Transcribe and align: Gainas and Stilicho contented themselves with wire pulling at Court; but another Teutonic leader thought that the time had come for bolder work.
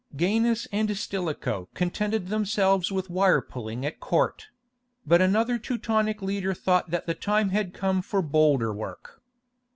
Gainas 0.15 0.67
and 0.71 0.89
Stilicho 0.97 1.69
contented 1.75 2.29
themselves 2.29 2.91
with 2.91 3.11
wire 3.11 3.39
pulling 3.39 3.85
at 3.85 3.99
Court; 3.99 4.47
but 5.05 5.21
another 5.21 5.59
Teutonic 5.59 6.23
leader 6.23 6.55
thought 6.55 6.89
that 6.89 7.05
the 7.05 7.13
time 7.13 7.49
had 7.49 7.71
come 7.71 8.01
for 8.01 8.23
bolder 8.23 8.73
work. 8.73 9.21